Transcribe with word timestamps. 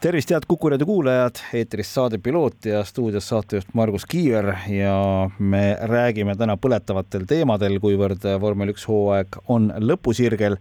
tervist, 0.00 0.30
head 0.30 0.44
Kuku 0.46 0.68
raadio 0.70 0.86
kuulajad, 0.86 1.40
eetris 1.58 1.88
saade 1.94 2.20
Piloot 2.22 2.66
ja 2.70 2.84
stuudios 2.86 3.28
saatejuht 3.28 3.72
Margus 3.74 4.04
Kiiver 4.06 4.52
ja 4.70 4.94
me 5.38 5.62
räägime 5.90 6.36
täna 6.38 6.54
põletavatel 6.60 7.24
teemadel, 7.26 7.80
kuivõrd 7.82 8.22
vormel 8.40 8.70
üks 8.70 8.86
hooaeg 8.86 9.40
on 9.50 9.72
lõpusirgel. 9.82 10.58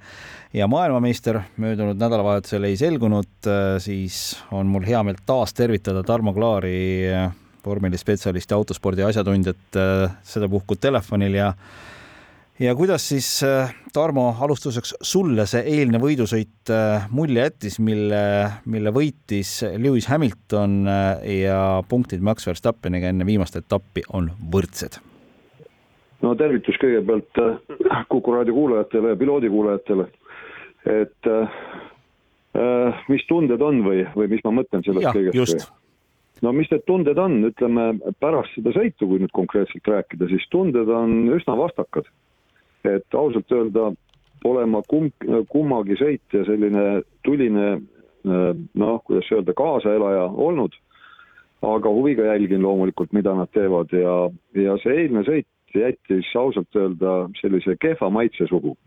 Ja 0.58 0.66
maailmameister 0.72 1.42
möödunud 1.62 2.00
nädalavahetusel 2.02 2.66
ei 2.66 2.80
selgunud, 2.80 3.50
siis 3.84 4.40
on 4.52 4.72
mul 4.74 4.88
hea 4.88 5.04
meel 5.06 5.20
taas 5.26 5.54
tervitada 5.54 6.02
Tarmo 6.08 6.34
Klaari, 6.34 7.06
vormelispetsialisti, 7.66 8.58
autospordi 8.58 9.06
asjatundjat 9.06 9.82
sedapuhku 10.26 10.80
telefonil 10.82 11.38
ja 11.38 11.52
ja 12.60 12.76
kuidas 12.76 13.10
siis, 13.10 13.44
äh, 13.44 13.76
Tarmo, 13.94 14.36
alustuseks 14.42 14.96
sulle 15.02 15.46
see 15.50 15.64
eilne 15.78 16.00
võidusõit 16.02 16.72
äh, 16.74 17.06
mulje 17.14 17.46
jättis, 17.48 17.80
mille, 17.84 18.22
mille 18.66 18.94
võitis 18.94 19.60
Lewis 19.78 20.10
Hamilton 20.10 20.80
äh, 20.90 21.28
ja 21.44 21.60
punktid 21.90 22.26
Max 22.26 22.48
Verstappeniga 22.48 23.12
enne 23.14 23.26
viimast 23.26 23.58
etappi 23.60 24.06
on 24.14 24.32
võrdsed? 24.54 25.00
no 26.26 26.34
tervitus 26.36 26.80
kõigepealt 26.82 27.42
Kuku 28.10 28.34
raadio 28.34 28.56
kuulajatele 28.56 29.14
ja 29.14 29.18
piloodi 29.20 29.50
kuulajatele, 29.54 30.08
et 30.90 31.30
äh, 31.30 33.04
mis 33.12 33.26
tunded 33.30 33.62
on 33.62 33.84
või, 33.86 34.06
või 34.18 34.32
mis 34.34 34.42
ma 34.46 34.56
mõtlen 34.62 34.86
sellest 34.86 35.14
kõigest? 35.14 35.68
no 36.42 36.54
mis 36.58 36.70
need 36.74 36.86
tunded 36.90 37.22
on, 37.22 37.44
ütleme 37.52 37.92
pärast 38.22 38.58
seda 38.58 38.74
sõitu, 38.74 39.06
kui 39.10 39.22
nüüd 39.22 39.34
konkreetselt 39.34 39.94
rääkida, 39.94 40.30
siis 40.32 40.50
tunded 40.54 40.90
on 40.90 41.20
üsna 41.38 41.58
vastakad 41.58 42.10
et 42.86 43.16
ausalt 43.16 43.52
öelda 43.52 43.92
pole 44.44 44.66
ma 44.70 44.84
kumb, 44.88 45.14
kummagi 45.50 45.98
sõitja 45.98 46.44
selline 46.46 47.02
tuline 47.26 47.70
noh, 48.28 49.02
kuidas 49.06 49.32
öelda, 49.32 49.54
kaasaelaja 49.58 50.28
olnud, 50.36 50.76
aga 51.66 51.90
huviga 51.90 52.26
jälgin 52.32 52.62
loomulikult, 52.62 53.14
mida 53.14 53.34
nad 53.36 53.52
teevad. 53.54 53.94
Ja, 53.96 54.16
ja 54.62 54.78
see 54.84 55.04
eilne 55.04 55.24
sõit 55.28 55.48
jättis 55.76 56.30
ausalt 56.36 56.76
öelda 56.76 57.28
sellise 57.42 57.78
kehva 57.82 58.10
maitse 58.10 58.48
suhu. 58.50 58.78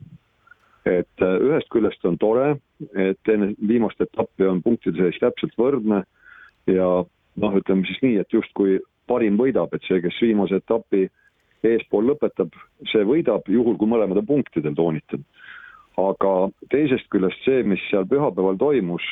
et 0.86 1.22
äh, 1.22 1.34
ühest 1.44 1.68
küljest 1.68 2.04
on 2.08 2.16
tore, 2.18 2.54
et 2.96 3.28
enne 3.28 3.50
viimast 3.68 4.00
etappi 4.00 4.46
on 4.48 4.62
punktide 4.64 4.96
seis 4.96 5.18
täpselt 5.20 5.52
võrdne. 5.60 5.98
Ja 6.66 6.86
noh, 7.36 7.56
ütleme 7.60 7.84
siis 7.86 8.00
nii, 8.00 8.16
et 8.22 8.32
justkui 8.32 8.78
parim 9.06 9.36
võidab, 9.36 9.74
et 9.76 9.84
see, 9.84 10.00
kes 10.00 10.16
viimase 10.24 10.56
etapi 10.56 11.10
eespool 11.68 12.10
lõpetab, 12.10 12.54
see 12.92 13.04
võidab, 13.06 13.48
juhul 13.48 13.76
kui 13.80 13.90
mõlemal 13.90 14.22
on 14.22 14.28
punktidel, 14.28 14.74
toonitan. 14.74 15.24
aga 16.00 16.30
teisest 16.72 17.10
küljest 17.12 17.44
see, 17.44 17.62
mis 17.62 17.82
seal 17.90 18.06
pühapäeval 18.08 18.56
toimus, 18.56 19.04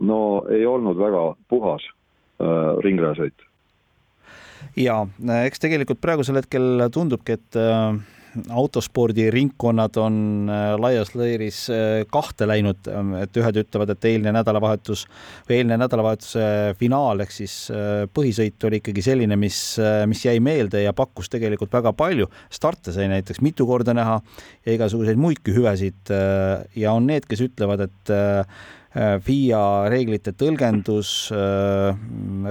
no 0.00 0.20
ei 0.48 0.64
olnud 0.66 0.96
väga 0.96 1.34
puhas 1.48 1.84
äh, 1.84 2.78
ringrajasõit. 2.86 3.46
ja 4.76 5.06
eks 5.44 5.60
tegelikult 5.60 6.00
praegusel 6.00 6.40
hetkel 6.40 6.88
tundubki, 6.92 7.38
et 7.38 7.56
äh 7.60 8.13
autospordiringkonnad 8.50 9.96
on 10.02 10.16
äh, 10.50 10.74
laias 10.80 11.14
lõiris 11.16 11.60
äh, 11.72 12.02
kahte 12.12 12.48
läinud, 12.48 12.88
et 13.20 13.38
ühed 13.40 13.60
ütlevad, 13.64 13.94
et 13.94 14.08
eilne 14.10 14.32
nädalavahetus 14.34 15.04
või 15.48 15.60
eilne 15.60 15.78
nädalavahetuse 15.80 16.46
finaal 16.80 17.24
ehk 17.24 17.34
siis 17.34 17.56
äh, 17.72 18.04
põhisõit 18.10 18.68
oli 18.68 18.82
ikkagi 18.82 19.04
selline, 19.04 19.38
mis, 19.40 19.58
mis 20.10 20.24
jäi 20.26 20.38
meelde 20.44 20.84
ja 20.84 20.94
pakkus 20.96 21.30
tegelikult 21.32 21.72
väga 21.74 21.94
palju. 21.96 22.28
starte 22.50 22.92
sai 22.92 23.08
näiteks 23.12 23.42
mitu 23.44 23.66
korda 23.66 23.94
näha 23.94 24.20
ja 24.66 24.78
igasuguseid 24.78 25.20
muidki 25.20 25.54
hüvesid 25.54 26.12
ja 26.76 26.92
on 26.92 27.06
need, 27.06 27.26
kes 27.28 27.44
ütlevad, 27.44 27.86
et 27.86 28.14
FIA 28.94 29.60
reeglite 29.90 30.30
tõlgendus, 30.38 31.08
äh, 31.34 31.96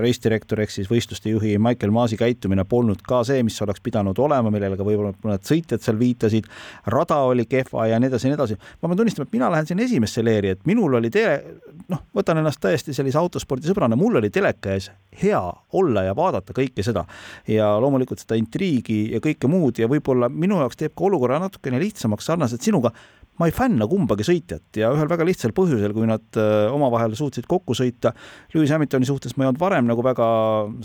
reisidirektor 0.03 0.59
ehk 0.59 0.73
siis 0.73 0.89
võistluste 0.91 1.31
juhi 1.31 1.53
Michael 1.55 1.93
Maasi 1.95 2.17
käitumine 2.19 2.65
polnud 2.67 2.99
ka 3.07 3.21
see, 3.23 3.45
mis 3.47 3.61
oleks 3.63 3.79
pidanud 3.83 4.19
olema, 4.19 4.51
millele 4.51 4.75
ka 4.75 4.83
võib-olla 4.83 5.13
mõned 5.23 5.47
sõitjad 5.47 5.79
seal 5.83 5.95
viitasid. 5.99 6.49
rada 6.91 7.21
oli 7.29 7.45
kehva 7.47 7.87
ja 7.87 7.99
nii 7.99 8.11
edasi 8.11 8.27
ja 8.27 8.33
nii 8.33 8.39
edasi. 8.41 8.57
ma 8.81 8.89
pean 8.89 8.97
tunnistama, 8.97 9.29
et 9.29 9.39
mina 9.39 9.51
lähen 9.51 9.65
siin 9.65 9.79
esimesse 9.79 10.23
leeri, 10.23 10.49
et 10.49 10.65
minul 10.65 10.99
oli 10.99 11.09
tele, 11.09 11.39
noh, 11.87 12.03
võtan 12.15 12.37
ennast 12.43 12.59
täiesti 12.59 12.93
sellise 12.93 13.17
autospordisõbrana, 13.17 13.95
mul 13.95 14.19
oli 14.19 14.29
teleka 14.29 14.75
ees 14.75 14.91
hea 15.23 15.41
olla 15.73 16.03
ja 16.09 16.15
vaadata 16.15 16.53
kõike 16.53 16.83
seda 16.83 17.05
ja 17.47 17.71
loomulikult 17.79 18.19
seda 18.19 18.35
intriigi 18.35 19.13
ja 19.13 19.23
kõike 19.23 19.47
muud 19.47 19.79
ja 19.79 19.87
võib-olla 19.87 20.27
minu 20.29 20.59
jaoks 20.59 20.75
teeb 20.75 20.91
ka 20.97 21.07
olukorra 21.07 21.39
natukene 21.39 21.79
lihtsamaks 21.79 22.25
sarnaselt 22.25 22.61
sinuga 22.61 22.91
ma 23.39 23.47
ei 23.49 23.53
fänna 23.55 23.87
kumbagi 23.89 24.25
sõitjat 24.27 24.77
ja 24.77 24.91
ühel 24.93 25.09
väga 25.09 25.25
lihtsal 25.25 25.53
põhjusel, 25.57 25.93
kui 25.95 26.05
nad 26.09 26.39
äh, 26.39 26.67
omavahel 26.73 27.15
suutsid 27.17 27.47
kokku 27.49 27.75
sõita. 27.77 28.13
Lewis 28.53 28.73
Hamiltoni 28.73 29.07
suhtes 29.09 29.35
ma 29.37 29.45
ei 29.45 29.51
olnud 29.51 29.61
varem 29.61 29.89
nagu 29.89 30.05
väga 30.05 30.27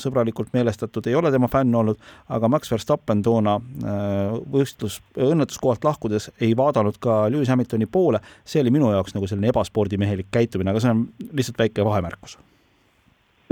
sõbralikult 0.00 0.54
meelestatud, 0.56 1.06
ei 1.08 1.16
ole 1.18 1.32
tema 1.34 1.50
fänn 1.52 1.76
olnud, 1.76 2.00
aga 2.34 2.50
Max 2.52 2.72
Verstappen 2.72 3.22
toona 3.26 3.58
äh, 3.60 4.36
võistlus, 4.56 5.00
õnnetuskohalt 5.16 5.84
lahkudes 5.84 6.30
ei 6.40 6.54
vaadanud 6.58 7.00
ka 7.02 7.24
Lewis 7.32 7.52
Hamiltoni 7.52 7.88
poole. 7.90 8.22
see 8.48 8.62
oli 8.64 8.72
minu 8.74 8.92
jaoks 8.94 9.16
nagu 9.16 9.28
selline 9.28 9.52
ebaspordimehelik 9.52 10.32
käitumine, 10.32 10.72
aga 10.72 10.84
see 10.84 10.94
on 10.94 11.08
lihtsalt 11.32 11.60
väike 11.60 11.84
vahemärkus. 11.84 12.38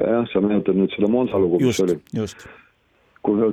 jah, 0.01 0.25
sa 0.33 0.41
meenutad 0.41 0.77
nüüd 0.77 0.93
seda 0.97 1.11
Monza 1.13 1.41
lugu, 1.41 1.61
mis 1.61 1.85
oli. 1.85 2.01
just 2.17 2.49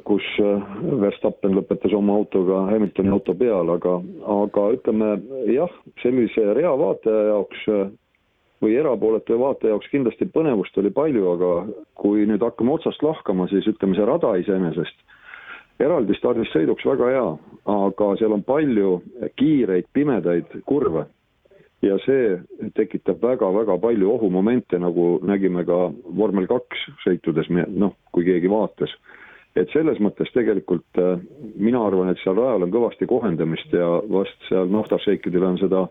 kus 0.06 0.26
äh, 0.40 0.62
Verstappen 1.02 1.56
lõpetas 1.58 1.94
oma 1.98 2.18
autoga 2.20 2.64
Hamiltoni 2.70 3.12
auto 3.14 3.34
peal, 3.38 3.70
aga, 3.74 3.98
aga 4.36 4.68
ütleme 4.78 5.16
jah, 5.50 5.72
sellise 6.04 6.54
rea 6.54 6.74
vaataja 6.78 7.26
jaoks 7.32 7.66
äh, 7.74 7.88
või 8.64 8.78
erapooletu 8.80 9.40
vaataja 9.40 9.74
jaoks 9.74 9.90
kindlasti 9.92 10.30
põnevust 10.34 10.78
oli 10.78 10.94
palju, 10.94 11.26
aga 11.34 11.52
kui 12.00 12.28
nüüd 12.30 12.46
hakkame 12.46 12.78
otsast 12.78 13.04
lahkama, 13.04 13.50
siis 13.52 13.68
ütleme, 13.68 13.98
see 13.98 14.08
rada 14.08 14.36
iseenesest 14.40 15.04
eraldi 15.82 16.16
stardissõiduks 16.18 16.86
väga 16.86 17.10
hea, 17.12 17.26
aga 17.74 18.14
seal 18.20 18.36
on 18.36 18.46
palju 18.46 19.00
kiireid 19.40 19.90
pimedaid 19.94 20.54
kurve. 20.70 21.08
Ja 21.84 21.98
see 22.06 22.38
tekitab 22.78 23.20
väga-väga 23.20 23.76
palju 23.84 24.14
ohumomente, 24.14 24.78
nagu 24.80 25.18
nägime 25.28 25.66
ka 25.68 25.90
vormel 26.16 26.48
kaks 26.48 26.86
sõitudes, 27.04 27.50
noh, 27.52 27.98
kui 28.16 28.24
keegi 28.30 28.52
vaatas 28.52 28.94
et 29.60 29.70
selles 29.74 30.00
mõttes 30.02 30.32
tegelikult 30.34 31.02
äh, 31.02 31.20
mina 31.62 31.84
arvan, 31.86 32.10
et 32.10 32.22
seal 32.24 32.38
rajal 32.38 32.66
on 32.66 32.74
kõvasti 32.74 33.08
kohendamist 33.10 33.74
ja 33.76 33.90
vast 34.12 34.50
seal 34.50 34.72
naftašeikidel 34.74 35.46
on 35.46 35.60
seda 35.62 35.86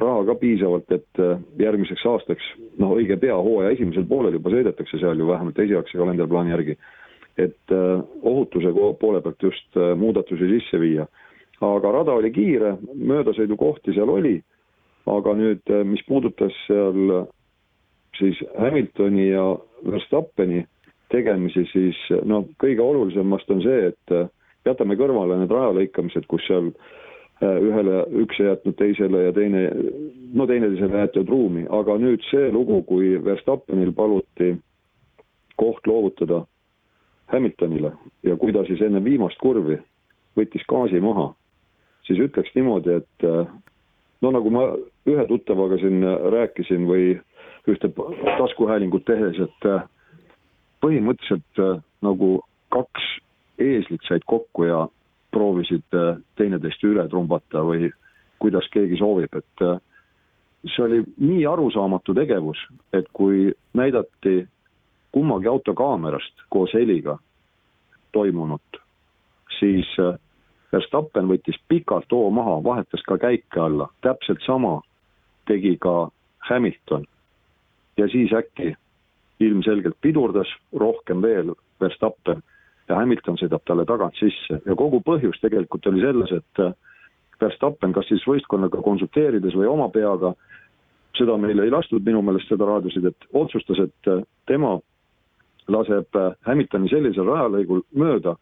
raha 0.00 0.24
ka 0.30 0.36
piisavalt, 0.40 0.88
et 0.96 1.20
äh, 1.22 1.36
järgmiseks 1.60 2.06
aastaks, 2.10 2.46
noh, 2.80 2.96
õige 2.96 3.18
pea 3.20 3.36
hooaja 3.36 3.74
esimesel 3.76 4.08
poolel 4.10 4.38
juba 4.38 4.54
sõidetakse 4.54 5.00
seal 5.02 5.20
ju 5.20 5.28
vähemalt 5.28 5.60
esialgse 5.66 6.00
kalenderplaani 6.00 6.54
järgi, 6.56 6.78
et 7.36 7.76
äh, 7.76 8.00
ohutuse 8.22 8.72
poole 9.00 9.20
pealt 9.22 9.48
just 9.50 9.80
muudatusi 10.00 10.48
sisse 10.56 10.80
viia. 10.80 11.06
aga 11.64 11.92
rada 11.92 12.12
oli 12.12 12.30
kiire, 12.32 12.76
möödasõidukohti 12.94 13.94
seal 13.94 14.10
oli, 14.10 14.38
aga 15.06 15.32
nüüd, 15.36 15.70
mis 15.86 16.02
puudutas 16.08 16.52
seal 16.66 17.26
siis 18.18 18.40
Hamiltoni 18.58 19.28
ja 19.28 19.44
Verstappeni 19.86 20.64
tegemisi, 21.14 21.64
siis 21.72 22.00
noh, 22.26 22.48
kõige 22.60 22.82
olulisemast 22.82 23.50
on 23.54 23.62
see, 23.64 23.90
et 23.92 24.14
äh, 24.14 24.28
jätame 24.66 24.96
kõrvale 24.98 25.38
need 25.40 25.52
rajalõikamised, 25.54 26.26
kus 26.30 26.44
seal 26.48 26.70
äh, 26.72 27.58
ühele 27.62 28.02
üks 28.24 28.40
jätnud 28.40 28.76
teisele 28.80 29.26
ja 29.28 29.34
teine, 29.36 29.66
no 30.34 30.48
teineteisele 30.50 31.04
jäetud 31.04 31.30
ruumi, 31.30 31.66
aga 31.70 31.98
nüüd 32.02 32.24
see 32.30 32.50
lugu, 32.54 32.82
kui 32.88 33.14
Verstappenil 33.24 33.94
paluti 33.96 34.54
koht 35.60 35.86
loovutada 35.86 36.42
Hamiltonile 37.32 37.94
ja 38.26 38.36
kui 38.40 38.52
ta 38.52 38.64
siis 38.68 38.82
enne 38.84 39.02
viimast 39.04 39.38
kurvi 39.42 39.78
võttis 40.34 40.64
gaasi 40.68 40.98
maha, 41.00 41.30
siis 42.08 42.18
ütleks 42.26 42.50
niimoodi, 42.56 42.98
et 43.00 43.28
äh, 43.28 43.46
no 44.24 44.34
nagu 44.34 44.50
ma 44.50 44.66
ühe 45.06 45.26
tuttavaga 45.28 45.78
siin 45.82 46.02
rääkisin 46.32 46.88
või 46.88 47.14
ühte 47.70 47.88
taskuhäälingut 47.94 49.04
tehes, 49.08 49.38
et 49.40 49.68
põhimõtteliselt 50.84 51.62
äh, 51.62 51.80
nagu 52.04 52.36
kaks 52.74 53.08
eeslit 53.62 54.04
said 54.08 54.24
kokku 54.28 54.68
ja 54.68 54.84
proovisid 55.34 55.96
äh, 55.96 56.18
teineteist 56.36 56.84
üle 56.84 57.06
trumbata 57.08 57.64
või 57.64 57.88
kuidas 58.42 58.68
keegi 58.74 58.98
soovib, 59.00 59.32
et 59.38 59.64
äh, 59.64 59.78
see 60.68 60.84
oli 60.84 61.00
nii 61.20 61.44
arusaamatu 61.48 62.16
tegevus, 62.16 62.60
et 62.92 63.08
kui 63.16 63.52
näidati 63.76 64.42
kummagi 65.14 65.48
auto 65.48 65.74
kaamerast 65.78 66.46
koos 66.52 66.74
heliga 66.74 67.16
toimunut, 68.12 68.80
siis 69.58 69.88
Verstappen 70.72 71.28
võttis 71.30 71.58
pikalt 71.70 72.10
hoo 72.10 72.30
maha, 72.34 72.56
vahetas 72.64 73.02
ka 73.06 73.18
käike 73.22 73.60
alla, 73.62 73.86
täpselt 74.02 74.42
sama 74.46 74.80
tegi 75.46 75.76
ka 75.78 76.08
Hamilton. 76.48 77.04
ja 77.96 78.08
siis 78.08 78.32
äkki 78.32 78.74
ilmselgelt 79.40 79.96
pidurdas 80.00 80.50
rohkem 80.78 81.22
veel 81.22 81.54
Verstappen 81.80 82.42
ja 82.88 82.98
Hamilton 83.00 83.38
sõidab 83.40 83.64
talle 83.66 83.86
tagant 83.88 84.16
sisse. 84.20 84.60
Ja 84.66 84.76
kogu 84.78 85.00
põhjus 85.04 85.40
tegelikult 85.42 85.86
oli 85.90 86.02
selles, 86.04 86.32
et 86.32 86.62
äh, 86.62 86.74
Verstappen 87.40 87.92
kas 87.92 88.08
siis 88.08 88.24
võistkonnaga 88.28 88.82
konsulteerides 88.84 89.56
või 89.58 89.68
oma 89.70 89.88
peaga, 89.92 90.34
seda 91.18 91.36
meile 91.38 91.66
ei 91.66 91.72
lastud 91.72 92.04
minu 92.06 92.22
meelest 92.22 92.50
seda 92.50 92.66
raadiosidet, 92.68 93.28
otsustas, 93.32 93.84
et 93.88 94.10
äh, 94.10 94.24
tema 94.46 94.76
laseb 95.68 96.18
äh, 96.20 96.32
Hamiltoni 96.46 96.90
sellisel 96.92 97.28
rajalõigul 97.28 97.84
mööda, 97.98 98.36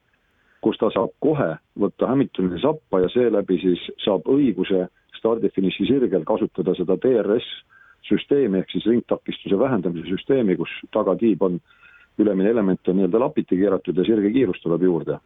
kus 0.63 0.79
ta 0.79 0.91
saab 0.95 1.15
kohe 1.23 1.55
võtta 1.79 2.09
Hamiltonile 2.11 2.61
sappa 2.63 3.03
ja 3.03 3.11
seeläbi 3.13 3.59
siis 3.63 3.83
saab 4.05 4.29
õiguse 4.31 4.87
stardifiniši 5.19 5.87
sirgel 5.87 6.27
kasutada 6.27 6.75
seda 6.79 6.97
DRS 7.03 7.47
süsteemi 8.09 8.59
ehk 8.59 8.71
siis 8.71 8.87
ringtakistuse 8.87 9.59
vähendamise 9.59 10.09
süsteemi, 10.09 10.57
kus 10.57 10.73
tagatiib 10.95 11.43
on 11.43 11.61
ülemine 12.19 12.51
element 12.51 12.89
on 12.89 12.99
nii-öelda 12.99 13.21
lapiti 13.21 13.57
keeratud 13.57 13.97
ja 13.97 14.05
sirge 14.05 14.33
kiirus 14.33 14.61
tuleb 14.63 14.83
juurde. 14.83 15.19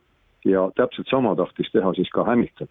ja 0.44 0.70
täpselt 0.76 1.08
sama 1.11 1.34
tahtis 1.37 1.70
teha 1.73 1.94
siis 1.94 2.11
ka 2.14 2.25
Hamilton. 2.25 2.69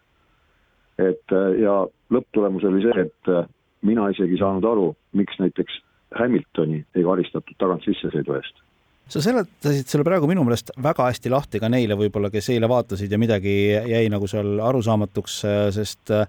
et 1.00 1.32
äh, 1.32 1.60
ja 1.60 1.88
lõpptulemus 2.12 2.64
oli 2.68 2.82
see, 2.86 3.02
et 3.02 3.30
äh, 3.30 3.48
mina 3.82 4.10
isegi 4.10 4.38
ei 4.38 4.40
saanud 4.40 4.64
aru, 4.64 4.96
miks 5.14 5.40
näiteks 5.40 5.82
Hamiltoni 6.16 6.86
ei 6.96 7.04
karistatud 7.04 7.58
tagant 7.60 7.84
sissesõidu 7.84 8.38
eest 8.40 8.66
sa 9.10 9.22
seletasid 9.22 9.90
selle 9.90 10.06
praegu 10.08 10.28
minu 10.30 10.44
meelest 10.46 10.72
väga 10.82 11.10
hästi 11.10 11.32
lahti 11.34 11.62
ka 11.62 11.70
neile 11.72 11.98
võib-olla, 12.00 12.32
kes 12.34 12.50
eile 12.56 12.70
vaatasid 12.70 13.12
ja 13.12 13.20
midagi 13.22 13.56
jäi 13.92 14.06
nagu 14.14 14.30
seal 14.30 14.60
arusaamatuks, 14.66 15.38
sest 15.76 16.14
äh, 16.16 16.26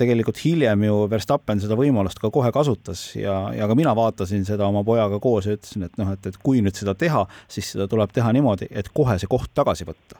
tegelikult 0.00 0.40
hiljem 0.44 0.86
ju 0.88 0.96
Verstappen 1.10 1.62
seda 1.62 1.78
võimalust 1.78 2.22
ka 2.22 2.32
kohe 2.34 2.50
kasutas 2.54 3.04
ja, 3.18 3.36
ja 3.56 3.68
ka 3.70 3.78
mina 3.78 3.94
vaatasin 3.96 4.46
seda 4.48 4.68
oma 4.70 4.82
pojaga 4.86 5.20
koos 5.22 5.46
ja 5.46 5.58
ütlesin, 5.58 5.86
et 5.86 6.00
noh, 6.00 6.10
et, 6.16 6.32
et 6.32 6.40
kui 6.42 6.64
nüüd 6.64 6.78
seda 6.78 6.96
teha, 6.98 7.26
siis 7.50 7.74
seda 7.76 7.86
tuleb 7.90 8.14
teha 8.14 8.34
niimoodi, 8.36 8.70
et 8.70 8.90
kohe 8.94 9.18
see 9.20 9.30
koht 9.30 9.54
tagasi 9.54 9.88
võtta. 9.88 10.18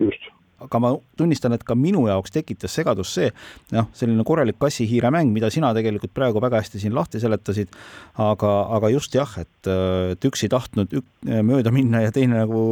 just 0.00 0.35
aga 0.64 0.80
ma 0.80 0.92
tunnistan, 1.18 1.52
et 1.56 1.64
ka 1.66 1.76
minu 1.76 2.06
jaoks 2.08 2.32
tekitas 2.32 2.72
segadust 2.78 3.18
see, 3.18 3.28
noh, 3.74 3.88
selline 3.96 4.24
korralik 4.26 4.58
kassi-hiire 4.62 5.10
mäng, 5.14 5.32
mida 5.34 5.50
sina 5.52 5.72
tegelikult 5.76 6.14
praegu 6.16 6.40
väga 6.42 6.62
hästi 6.62 6.80
siin 6.80 6.96
lahti 6.96 7.20
seletasid, 7.20 7.74
aga, 8.22 8.52
aga 8.78 8.90
just 8.94 9.14
jah, 9.16 9.36
et, 9.42 9.70
et 10.14 10.28
üks 10.28 10.46
ei 10.46 10.52
tahtnud 10.52 10.96
ük, 11.00 11.06
mööda 11.26 11.72
minna 11.74 12.06
ja 12.06 12.14
teine 12.14 12.40
nagu 12.40 12.62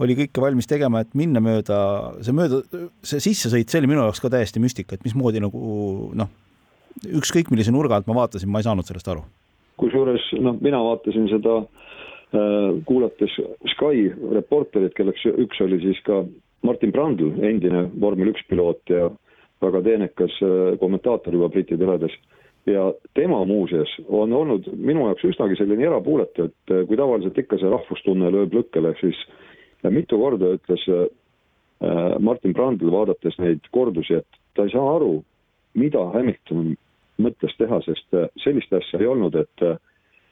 oli 0.00 0.18
kõike 0.22 0.44
valmis 0.44 0.70
tegema, 0.70 1.04
et 1.04 1.12
minna 1.18 1.42
mööda, 1.44 1.80
see 2.24 2.36
mööda, 2.36 2.62
see 3.04 3.20
sissesõit, 3.30 3.68
see 3.68 3.82
oli 3.82 3.92
minu 3.92 4.06
jaoks 4.06 4.24
ka 4.24 4.32
täiesti 4.32 4.62
müstika, 4.62 4.96
et 4.96 5.04
mismoodi 5.04 5.44
nagu 5.44 6.12
noh, 6.16 6.32
ükskõik 7.04 7.52
millise 7.52 7.74
nurga 7.74 7.98
alt 7.98 8.08
ma 8.08 8.16
vaatasin, 8.22 8.50
ma 8.50 8.62
ei 8.62 8.68
saanud 8.68 8.88
sellest 8.88 9.12
aru. 9.12 9.26
kusjuures 9.78 10.32
noh, 10.42 10.56
mina 10.64 10.80
vaatasin 10.82 11.28
seda 11.30 11.60
äh, 11.60 12.78
kuulates 12.88 13.36
Sky 13.76 14.08
reporterit, 14.34 14.96
kelleks 14.96 15.28
üks 15.28 15.60
oli 15.64 15.82
siis 15.84 16.00
ka 16.08 16.24
Martin 16.62 16.92
Brandl, 16.92 17.32
endine 17.44 17.86
vormel 18.00 18.32
üks 18.32 18.42
piloot 18.50 18.90
ja 18.90 19.08
väga 19.62 19.82
teenekas 19.82 20.40
äh, 20.42 20.78
kommentaator 20.80 21.34
juba 21.34 21.48
Briti 21.52 21.78
teledes 21.78 22.14
ja 22.66 22.90
tema 23.14 23.44
muuseas 23.48 23.90
on 24.08 24.32
olnud 24.32 24.66
minu 24.76 25.06
jaoks 25.08 25.24
üsnagi 25.30 25.56
selline 25.58 25.86
erapooletu, 25.88 26.48
et 26.48 26.74
äh, 26.74 26.84
kui 26.88 26.98
tavaliselt 26.98 27.38
ikka 27.38 27.60
see 27.60 27.70
rahvustunne 27.72 28.30
lööb 28.34 28.58
lõkkele, 28.58 28.94
siis 29.00 29.18
äh, 29.84 29.90
mitu 29.94 30.20
korda 30.20 30.54
ütles 30.58 30.86
Martin 32.18 32.50
Brandl, 32.58 32.88
vaadates 32.90 33.36
neid 33.38 33.62
kordusi, 33.70 34.16
et 34.18 34.38
ta 34.58 34.64
ei 34.66 34.72
saa 34.72 34.96
aru, 34.96 35.20
mida 35.78 36.00
Hamilton 36.10 36.72
mõtles 37.22 37.52
teha, 37.54 37.78
sest 37.86 38.16
sellist 38.42 38.74
asja 38.74 38.98
ei 38.98 39.06
olnud, 39.06 39.36
et 39.38 39.62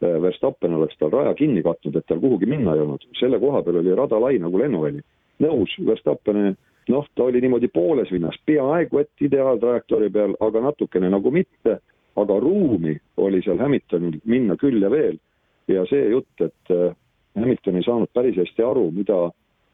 Verstappen 0.02 0.75
oleks 0.75 0.99
tal 0.99 1.12
raja 1.14 1.37
kinni 1.38 1.62
katnud, 1.62 2.00
et 2.00 2.06
tal 2.11 2.19
kuhugi 2.19 2.50
minna 2.50 2.75
ei 2.75 2.82
olnud, 2.82 3.06
selle 3.20 3.38
koha 3.38 3.62
peal 3.62 3.78
oli 3.78 3.94
rada 3.94 4.19
lai 4.19 4.40
nagu 4.43 4.58
lennuväli 4.58 5.05
nõus, 5.42 5.74
Verstappen 5.86 6.56
noh, 6.88 7.06
ta 7.14 7.26
oli 7.26 7.40
niimoodi 7.42 7.68
pooles 7.72 8.10
vinnas, 8.12 8.38
peaaegu 8.46 9.00
et 9.02 9.26
ideaaltrajektoori 9.26 10.10
peal, 10.12 10.36
aga 10.40 10.62
natukene 10.68 11.10
nagu 11.10 11.32
mitte, 11.34 11.78
aga 12.16 12.38
ruumi 12.40 12.94
oli 13.22 13.42
seal 13.44 13.58
Hamiltonil 13.60 14.20
minna 14.24 14.56
küll 14.60 14.82
ja 14.82 14.90
veel. 14.90 15.18
ja 15.66 15.82
see 15.90 16.10
jutt, 16.12 16.40
et 16.40 16.70
äh, 16.70 16.94
Hamilton 17.34 17.76
ei 17.76 17.82
saanud 17.82 18.10
päris 18.14 18.36
hästi 18.38 18.62
aru, 18.62 18.84
mida 18.94 19.16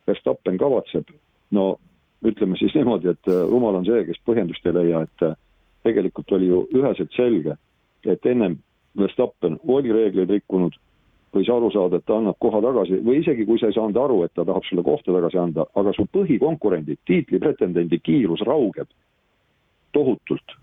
Verstappen 0.09 0.57
kavatseb, 0.59 1.11
no 1.53 1.75
ütleme 2.25 2.57
siis 2.57 2.73
niimoodi, 2.75 3.13
et 3.13 3.29
äh, 3.29 3.43
rumal 3.51 3.77
on 3.77 3.85
see, 3.85 4.07
kes 4.09 4.23
põhjendust 4.25 4.65
ei 4.67 4.73
leia, 4.79 5.03
et 5.05 5.27
äh, 5.27 5.37
tegelikult 5.85 6.33
oli 6.33 6.49
ju 6.49 6.63
üheselt 6.73 7.13
selge, 7.13 7.59
et 8.09 8.25
ennem 8.27 8.57
Verstappen 8.99 9.59
oli 9.69 9.93
reegleid 9.93 10.33
rikkunud 10.33 10.79
võis 11.33 11.49
aru 11.53 11.71
saada, 11.73 11.99
et 11.99 12.07
ta 12.07 12.19
annab 12.19 12.37
koha 12.43 12.61
tagasi 12.65 13.01
või 13.05 13.21
isegi 13.23 13.47
kui 13.49 13.61
sa 13.61 13.71
ei 13.71 13.77
saanud 13.77 13.97
aru, 13.97 14.23
et 14.27 14.35
ta 14.37 14.45
tahab 14.49 14.67
sulle 14.69 14.85
kohta 14.87 15.15
tagasi 15.15 15.41
anda, 15.41 15.67
aga 15.81 15.95
su 15.97 16.07
põhikonkurendid, 16.13 17.01
tiitlipretendendi 17.09 18.01
kiirus 18.05 18.45
raugeb 18.49 18.91
tohutult. 19.93 20.59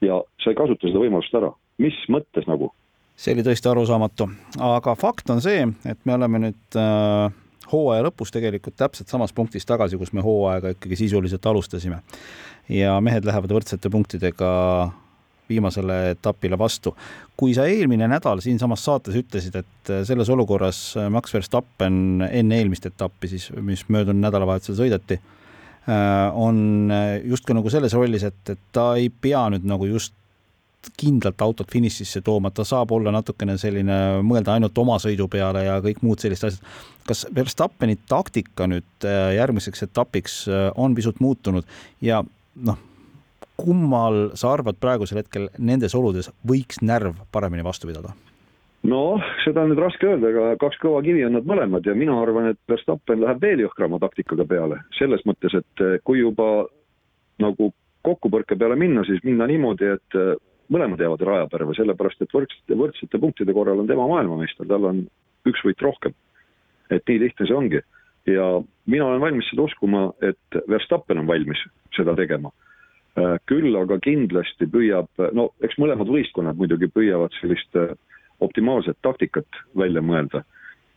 ja 0.00 0.20
sa 0.42 0.52
ei 0.52 0.56
kasuta 0.56 0.88
seda 0.88 1.00
võimalust 1.00 1.34
ära, 1.34 1.52
mis 1.78 1.96
mõttes 2.08 2.48
nagu? 2.50 2.72
see 3.16 3.34
oli 3.36 3.44
tõesti 3.46 3.70
arusaamatu, 3.70 4.28
aga 4.58 4.96
fakt 4.98 5.30
on 5.30 5.40
see, 5.44 5.68
et 5.86 6.00
me 6.04 6.16
oleme 6.16 6.40
nüüd 6.48 6.78
äh, 6.80 7.30
hooaja 7.72 8.08
lõpus 8.08 8.32
tegelikult 8.34 8.76
täpselt 8.76 9.12
samas 9.12 9.32
punktis 9.32 9.66
tagasi, 9.68 9.98
kus 10.00 10.12
me 10.12 10.24
hooaega 10.24 10.74
ikkagi 10.74 10.98
sisuliselt 11.04 11.46
alustasime. 11.46 12.02
ja 12.68 12.96
mehed 13.00 13.24
lähevad 13.24 13.52
võrdsete 13.52 13.90
punktidega 13.92 14.50
viimasele 15.48 15.98
etapile 16.14 16.58
vastu. 16.58 16.94
kui 17.36 17.54
sa 17.54 17.66
eelmine 17.66 18.06
nädal 18.08 18.40
siinsamas 18.40 18.84
saates 18.84 19.16
ütlesid, 19.18 19.56
et 19.58 19.92
selles 20.06 20.28
olukorras 20.30 20.94
Max 21.10 21.34
Verstappen 21.34 22.22
enne 22.30 22.58
eelmist 22.58 22.86
etappi 22.86 23.28
siis, 23.28 23.48
mis 23.60 23.82
möödunud 23.88 24.22
nädalavahetusel 24.22 24.78
sõideti, 24.78 25.18
on 26.34 26.92
justkui 27.24 27.56
nagu 27.58 27.72
selles 27.72 27.92
rollis, 27.92 28.22
et, 28.24 28.38
et 28.54 28.62
ta 28.72 28.92
ei 29.00 29.10
pea 29.10 29.48
nüüd 29.52 29.66
nagu 29.68 29.88
just 29.90 30.14
kindlalt 31.00 31.40
autot 31.42 31.70
finišisse 31.72 32.20
tooma, 32.24 32.50
ta 32.52 32.64
saab 32.64 32.92
olla 32.92 33.12
natukene 33.14 33.56
selline, 33.58 33.98
mõelda 34.24 34.54
ainult 34.54 34.78
oma 34.78 34.98
sõidu 35.02 35.26
peale 35.32 35.64
ja 35.64 35.78
kõik 35.84 36.02
muud 36.04 36.20
sellised 36.22 36.50
asjad. 36.50 36.72
kas 37.08 37.26
Verstappeni 37.34 37.98
taktika 38.08 38.68
nüüd 38.70 39.08
järgmiseks 39.36 39.88
etapiks 39.88 40.42
on 40.76 40.94
pisut 40.94 41.20
muutunud 41.24 41.64
ja 42.04 42.22
noh 42.54 42.78
kummal 43.56 44.30
sa 44.38 44.52
arvad 44.54 44.78
praegusel 44.82 45.20
hetkel 45.22 45.48
nendes 45.58 45.94
oludes 45.94 46.30
võiks 46.46 46.80
närv 46.82 47.20
paremini 47.32 47.64
vastu 47.66 47.90
pidada? 47.90 48.14
noh, 48.84 49.22
seda 49.44 49.62
on 49.64 49.70
nüüd 49.72 49.80
raske 49.80 50.04
öelda, 50.04 50.28
aga 50.28 50.56
kaks 50.60 50.76
kõva 50.82 51.00
kivi 51.04 51.22
on 51.24 51.38
nad 51.38 51.46
mõlemad 51.48 51.86
ja 51.88 51.94
mina 51.96 52.18
arvan, 52.20 52.50
et 52.52 52.58
Verstappen 52.68 53.22
läheb 53.22 53.40
veel 53.40 53.62
jõhkrama 53.64 54.00
taktikaga 54.02 54.44
peale, 54.48 54.82
selles 54.98 55.24
mõttes, 55.28 55.54
et 55.56 55.84
eh, 55.84 55.94
kui 56.04 56.20
juba 56.20 56.66
nagu 57.40 57.70
kokkupõrke 58.04 58.58
peale 58.60 58.76
minna, 58.76 59.06
siis 59.08 59.24
minna 59.24 59.48
niimoodi, 59.48 59.88
et 59.96 60.18
eh, 60.20 60.34
mõlemad 60.74 61.00
jäävad 61.00 61.24
rajaperve, 61.24 61.76
sellepärast 61.78 62.26
et 62.26 62.36
võrdsete, 62.36 62.76
võrdsete 62.76 63.20
punktide 63.22 63.56
korral 63.56 63.80
on 63.80 63.88
tema 63.88 64.04
maailmameister, 64.10 64.68
tal 64.68 64.90
on 64.90 65.00
üks 65.48 65.64
võit 65.64 65.80
rohkem. 65.84 66.12
et 66.92 67.08
nii 67.08 67.22
lihtne 67.22 67.46
see 67.48 67.56
ongi. 67.56 67.80
ja 68.26 68.44
mina 68.86 69.06
olen 69.06 69.20
valmis 69.20 69.48
seda 69.48 69.64
uskuma, 69.64 70.10
et 70.20 70.60
Verstappen 70.68 71.24
on 71.24 71.26
valmis 71.26 71.64
seda 71.96 72.12
tegema 72.16 72.52
küll 73.46 73.76
aga 73.78 73.98
kindlasti 74.02 74.66
püüab, 74.70 75.06
no 75.36 75.52
eks 75.62 75.78
mõlemad 75.78 76.10
võistkonnad 76.10 76.58
muidugi 76.58 76.88
püüavad 76.90 77.34
sellist 77.40 77.78
äh, 77.78 77.94
optimaalset 78.42 78.98
taktikat 79.06 79.60
välja 79.78 80.02
mõelda, 80.02 80.42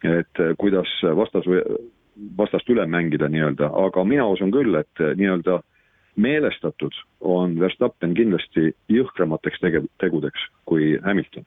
et 0.02 0.42
äh, 0.42 0.54
kuidas 0.58 0.90
vastas, 1.18 1.46
vastast 2.38 2.70
üle 2.74 2.88
mängida 2.90 3.30
nii-öelda, 3.30 3.70
aga 3.86 4.06
mina 4.06 4.26
usun 4.34 4.54
küll, 4.56 4.74
et 4.80 5.04
nii-öelda 5.20 5.60
meelestatud 6.18 6.96
on 7.22 7.60
Verstappen 7.60 8.16
kindlasti 8.18 8.72
jõhkramateks 8.90 9.62
tege-, 9.62 9.86
tegudeks 10.02 10.50
kui 10.66 10.96
Hamilton. 11.04 11.46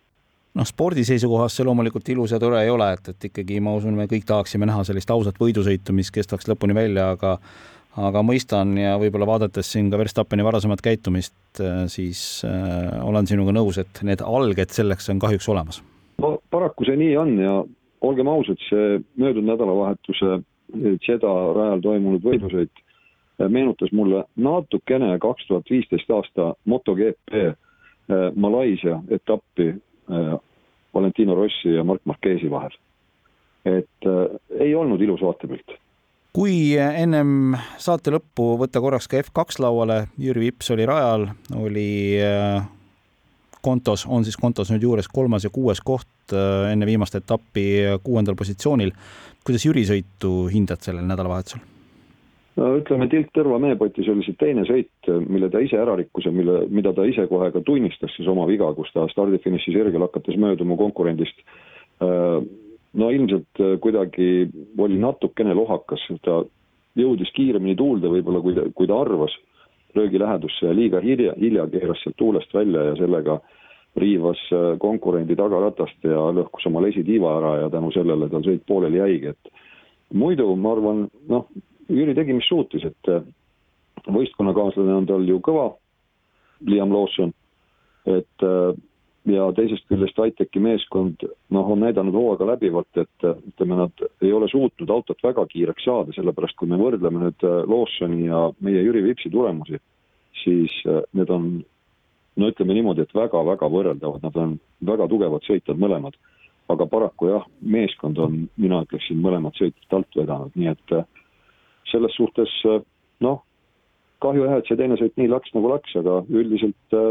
Noh, 0.58 0.66
spordi 0.66 1.04
seisukohast 1.06 1.58
see 1.58 1.66
loomulikult 1.66 2.08
ilus 2.10 2.32
ja 2.34 2.40
tore 2.42 2.62
ei 2.64 2.70
ole, 2.70 2.88
et, 2.96 3.12
et 3.12 3.28
ikkagi 3.28 3.60
ma 3.62 3.74
usun, 3.78 3.94
me 3.98 4.08
kõik 4.10 4.26
tahaksime 4.26 4.66
näha 4.66 4.82
sellist 4.86 5.10
ausat 5.14 5.38
võidusõitu, 5.38 5.94
mis 5.94 6.10
kestaks 6.14 6.48
lõpuni 6.50 6.74
välja, 6.74 7.12
aga 7.14 7.36
aga 7.98 8.22
mõistan 8.22 8.76
ja 8.78 8.94
võib-olla 9.00 9.26
vaadates 9.26 9.72
siin 9.72 9.90
ka 9.90 9.98
Verstappeni 9.98 10.44
varasemat 10.46 10.82
käitumist, 10.84 11.34
äh, 11.58 11.84
siis 11.90 12.42
äh, 12.46 13.00
olen 13.02 13.26
sinuga 13.26 13.54
nõus, 13.54 13.80
et 13.82 14.02
need 14.06 14.22
alged 14.22 14.74
selleks 14.74 15.10
on 15.10 15.22
kahjuks 15.22 15.48
olemas. 15.48 15.82
no 16.22 16.38
paraku 16.50 16.86
see 16.86 16.98
nii 17.00 17.16
on 17.16 17.34
ja 17.38 17.56
olgem 18.06 18.28
ausad, 18.28 18.60
see 18.68 19.00
möödunud 19.16 19.54
nädalavahetuse 19.54 20.40
Jeddah 20.70 21.38
rajal 21.56 21.80
toimunud 21.82 22.22
võidusõit 22.22 22.70
äh, 22.78 23.48
meenutas 23.48 23.90
mulle 23.92 24.24
natukene 24.36 25.16
kaks 25.18 25.48
tuhat 25.48 25.70
viisteist 25.70 26.10
aasta 26.10 26.54
MotoGP 26.64 27.56
Malaisia 28.34 28.96
etappi 29.14 29.68
Valentino 30.94 31.34
Rossi 31.38 31.76
ja 31.76 31.84
Mark 31.86 32.02
Marquez'i 32.10 32.48
vahel. 32.50 32.72
et 33.64 34.08
ei 34.58 34.74
olnud 34.74 35.00
ilus 35.00 35.22
vaatepilt 35.22 35.76
kui 36.36 36.76
ennem 36.78 37.56
saate 37.78 38.12
lõppu 38.14 38.52
võtta 38.60 38.82
korraks 38.82 39.08
ka 39.10 39.18
F2 39.22 39.62
lauale, 39.64 40.04
Jüri 40.18 40.46
Vips 40.46 40.70
oli 40.74 40.86
rajal, 40.86 41.26
oli 41.58 41.90
äh, 42.22 42.62
kontos, 43.62 44.06
on 44.06 44.24
siis 44.24 44.38
kontos 44.40 44.70
nüüd 44.70 44.86
juures 44.86 45.08
kolmas 45.08 45.44
ja 45.44 45.50
kuues 45.52 45.82
koht 45.84 46.08
enne 46.70 46.86
viimast 46.86 47.16
etappi 47.18 47.66
kuuendal 48.04 48.36
positsioonil. 48.38 48.92
kuidas 49.44 49.66
Jüri 49.66 49.82
sõitu 49.88 50.46
hindad 50.52 50.82
sellel 50.84 51.06
nädalavahetusel? 51.08 51.60
no 52.60 52.70
ütleme, 52.78 53.08
tilk 53.10 53.30
tõrva 53.36 53.58
meepotis 53.62 54.08
oli 54.12 54.24
see 54.26 54.38
teine 54.40 54.64
sõit, 54.68 55.10
mille 55.28 55.50
ta 55.52 55.62
ise 55.64 55.78
ära 55.80 55.96
rikkus 55.98 56.26
ja 56.28 56.32
mille, 56.34 56.64
mida 56.72 56.92
ta 56.96 57.06
ise 57.08 57.26
kohe 57.30 57.50
ka 57.54 57.62
tunnistas 57.66 58.12
siis 58.16 58.28
oma 58.30 58.46
viga, 58.50 58.68
kus 58.76 58.90
ta 58.94 59.06
stardifiniši 59.12 59.76
sirgel 59.76 60.04
hakates 60.06 60.38
mööduma 60.40 60.76
konkurendist. 60.80 61.40
No 62.98 63.10
ilmselt 63.14 63.60
kuidagi 63.80 64.48
oli 64.78 64.98
natukene 64.98 65.54
lohakas, 65.54 66.02
ta 66.24 66.40
jõudis 66.98 67.30
kiiremini 67.36 67.76
tuulde 67.78 68.10
võib-olla, 68.10 68.42
kui 68.42 68.56
ta, 68.56 68.66
kui 68.74 68.90
ta 68.90 68.98
arvas, 69.04 69.34
löögi 69.94 70.18
lähedusse 70.18 70.66
ja 70.66 70.74
liiga 70.74 71.00
hilja, 71.02 71.34
hilja 71.38 71.66
keeras 71.70 72.02
sealt 72.02 72.16
tuulest 72.18 72.54
välja 72.54 72.90
ja 72.90 72.96
sellega 72.98 73.38
riivas 73.98 74.42
konkurendi 74.78 75.34
tagaratast 75.38 76.06
ja 76.06 76.28
lõhkus 76.34 76.66
oma 76.70 76.82
lesitiiva 76.82 77.32
ära 77.38 77.54
ja 77.64 77.70
tänu 77.70 77.90
sellele 77.94 78.28
tal 78.30 78.44
sõit 78.46 78.62
pooleli 78.66 79.00
jäigi, 79.00 79.32
et 79.34 79.50
muidu 80.14 80.54
ma 80.56 80.74
arvan, 80.76 81.04
noh, 81.30 81.46
Jüri 81.90 82.14
tegi, 82.14 82.34
mis 82.36 82.46
suutis, 82.46 82.84
et 82.86 83.10
äh, 83.10 83.24
võistkonnakaaslane 84.06 84.94
on 84.94 85.08
tal 85.08 85.24
ju 85.26 85.40
kõva, 85.42 85.72
Liam 86.70 86.92
Lawson, 86.94 87.32
et 88.06 88.46
äh, 88.46 88.70
ja 89.28 89.50
teisest 89.56 89.84
küljest 89.90 90.16
ITEC-i 90.16 90.62
meeskond 90.64 91.24
noh, 91.52 91.72
on 91.74 91.82
näidanud 91.84 92.16
hooaega 92.16 92.46
läbivalt, 92.54 92.90
et 92.96 93.26
äh, 93.26 93.36
ütleme, 93.52 93.76
nad 93.82 94.06
ei 94.22 94.32
ole 94.32 94.48
suutnud 94.48 94.90
autot 94.90 95.20
väga 95.22 95.44
kiireks 95.50 95.84
saada, 95.84 96.14
sellepärast 96.16 96.56
kui 96.56 96.70
me 96.70 96.80
võrdleme 96.80 97.26
nüüd 97.26 97.44
Lawsoni 97.68 98.30
ja 98.30 98.46
meie 98.64 98.84
Jüri 98.86 99.04
Vipsi 99.04 99.32
tulemusi, 99.32 99.80
siis 100.44 100.72
need 101.12 101.30
on 101.30 101.52
no 102.40 102.50
ütleme 102.50 102.76
niimoodi, 102.76 103.04
et 103.04 103.14
väga-väga 103.14 103.68
võrreldavad, 103.70 104.24
nad 104.24 104.36
on 104.40 104.56
väga 104.86 105.08
tugevad 105.10 105.46
sõitjad 105.46 105.80
mõlemad. 105.80 106.16
aga 106.70 106.84
paraku 106.86 107.26
jah, 107.26 107.46
meeskond 107.66 108.18
on, 108.22 108.34
mina 108.54 108.84
ütleksin, 108.84 109.18
mõlemad 109.18 109.56
sõitjad 109.58 109.96
alt 109.96 110.14
vedanud, 110.14 110.52
nii 110.54 110.68
et 110.70 110.92
äh, 110.94 111.06
selles 111.90 112.14
suhtes 112.14 112.52
noh, 113.26 113.40
kahju 114.22 114.44
jah, 114.44 114.60
et 114.60 114.70
see 114.70 114.78
teine 114.78 114.94
sõit 115.00 115.16
nii 115.18 115.32
läks, 115.32 115.50
nagu 115.56 115.72
läks, 115.72 115.96
aga 115.98 116.20
üldiselt 116.30 116.94
äh, 116.94 117.10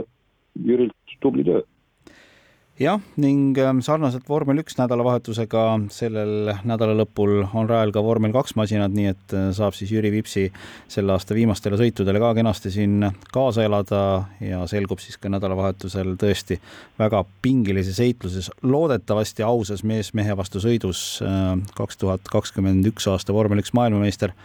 Jürilt 0.63 1.17
tubli 1.19 1.43
töö 1.43 1.59
jah, 2.79 2.99
ning 3.19 3.57
ähm, 3.59 3.81
sarnaselt 3.83 4.27
vormel 4.29 4.61
üks 4.61 4.77
nädalavahetusega 4.79 5.63
sellel 5.91 6.53
nädala 6.67 6.95
lõpul 7.01 7.41
on 7.43 7.67
rajal 7.69 7.91
ka 7.95 8.03
vormel 8.03 8.31
kaks 8.35 8.55
masinad, 8.59 8.93
nii 8.95 9.09
et 9.11 9.35
äh, 9.35 9.49
saab 9.55 9.75
siis 9.75 9.91
Jüri 9.91 10.11
Vipsi 10.13 10.45
selle 10.91 11.13
aasta 11.15 11.35
viimastele 11.35 11.79
sõitudele 11.79 12.21
ka 12.23 12.31
kenasti 12.37 12.71
siin 12.73 13.03
kaasa 13.33 13.65
elada 13.67 14.01
ja 14.43 14.63
selgub 14.71 15.03
siis 15.03 15.19
ka 15.19 15.31
nädalavahetusel 15.33 16.15
tõesti 16.19 16.59
väga 16.99 17.25
pingilises 17.43 17.99
heitluses, 17.99 18.51
loodetavasti 18.63 19.43
ausas 19.43 19.83
mees 19.83 20.13
mehe 20.15 20.37
vastu 20.39 20.63
sõidus 20.63 21.03
äh, 21.25 21.51
kaks 21.75 21.99
tuhat 21.99 22.31
kakskümmend 22.31 22.87
üks 22.93 23.11
aasta 23.11 23.35
vormel 23.35 23.59
üks 23.63 23.75
maailmameister 23.75 24.35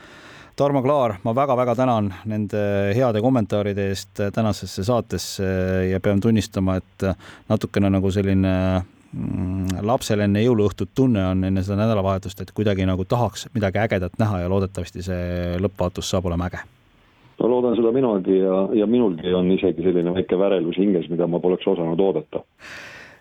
Tarmo 0.56 0.82
Klaar, 0.82 1.16
ma 1.26 1.32
väga-väga 1.34 1.72
tänan 1.74 2.12
nende 2.30 2.58
heade 2.94 3.18
kommentaaride 3.18 3.88
eest 3.90 4.20
tänasesse 4.34 4.84
saatesse 4.86 5.48
ja 5.90 5.98
pean 6.00 6.20
tunnistama, 6.22 6.76
et 6.78 7.06
natukene 7.50 7.90
nagu 7.90 8.12
selline 8.14 8.52
mm, 8.78 9.80
lapsel 9.82 10.22
enne 10.22 10.44
jõuluõhtut 10.44 10.92
tunne 10.94 11.24
on 11.26 11.42
enne 11.50 11.64
seda 11.66 11.80
nädalavahetust, 11.80 12.44
et 12.44 12.54
kuidagi 12.54 12.86
nagu 12.86 13.02
tahaks 13.02 13.48
midagi 13.56 13.82
ägedat 13.82 14.14
näha 14.22 14.44
ja 14.44 14.52
loodetavasti 14.52 15.02
see 15.02 15.58
lõppvaatus 15.64 16.14
saab 16.14 16.30
olema 16.30 16.46
äge. 16.46 16.62
No 17.42 17.50
loodan 17.50 17.74
seda 17.74 17.90
minagi 17.90 18.38
ja, 18.38 18.60
ja 18.78 18.86
minulgi 18.86 19.34
on 19.34 19.50
isegi 19.56 19.82
selline 19.82 20.14
väike 20.14 20.38
värelus 20.38 20.78
hinges, 20.78 21.10
mida 21.10 21.26
ma 21.26 21.42
poleks 21.42 21.66
osanud 21.66 21.98
oodata 21.98 22.46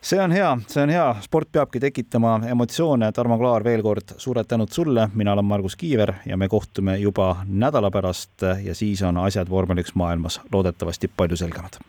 see 0.03 0.19
on 0.19 0.31
hea, 0.31 0.57
see 0.67 0.83
on 0.83 0.89
hea, 0.89 1.15
sport 1.21 1.51
peabki 1.51 1.79
tekitama 1.79 2.39
emotsioone. 2.49 3.11
Tarmo 3.11 3.37
Klaar, 3.37 3.63
veel 3.63 3.81
kord 3.83 4.15
suured 4.17 4.47
tänud 4.49 4.71
sulle, 4.71 5.07
mina 5.13 5.33
olen 5.33 5.45
Margus 5.45 5.75
Kiiver 5.75 6.13
ja 6.25 6.37
me 6.37 6.47
kohtume 6.47 6.97
juba 6.97 7.35
nädala 7.47 7.91
pärast. 7.91 8.41
Ja 8.63 8.75
siis 8.75 9.01
on 9.01 9.17
asjad 9.17 9.49
vormel 9.49 9.83
üks 9.83 9.95
maailmas. 9.95 10.41
Loodetavasti 10.51 11.11
palju 11.17 11.37
selgemad. 11.37 11.79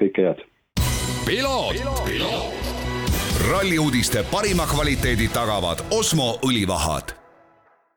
kõike 0.00 0.22
head. 0.24 0.44
ralli 3.50 3.78
uudiste 3.78 4.24
parima 4.30 4.66
kvaliteedi 4.66 5.28
tagavad 5.28 5.84
Osmo 5.90 6.38
õlivahad 6.46 7.19